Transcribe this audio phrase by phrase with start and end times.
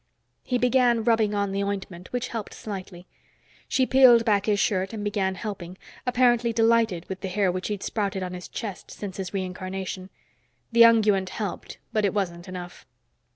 [0.43, 3.05] He began rubbing on the ointment, which helped slightly.
[3.67, 5.77] She peeled back his shirt and began helping,
[6.07, 10.09] apparently delighted with the hair which he'd sprouted on his chest since his reincarnation.
[10.71, 12.87] The unguent helped, but it wasn't enough.